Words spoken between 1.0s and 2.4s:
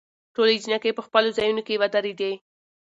خپلو ځايونوکې ودرېدي.